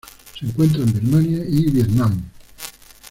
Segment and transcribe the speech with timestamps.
[0.33, 2.19] Se encuentra en Birmania y Vietnam.